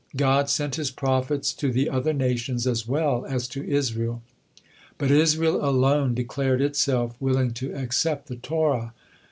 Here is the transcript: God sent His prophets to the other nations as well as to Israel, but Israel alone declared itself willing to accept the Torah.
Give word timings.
God 0.15 0.49
sent 0.49 0.77
His 0.77 0.89
prophets 0.89 1.53
to 1.53 1.71
the 1.71 1.87
other 1.87 2.11
nations 2.11 2.65
as 2.65 2.87
well 2.87 3.23
as 3.27 3.47
to 3.49 3.63
Israel, 3.63 4.23
but 4.97 5.11
Israel 5.11 5.63
alone 5.63 6.15
declared 6.15 6.59
itself 6.59 7.15
willing 7.19 7.51
to 7.53 7.71
accept 7.75 8.25
the 8.25 8.37
Torah. 8.37 8.95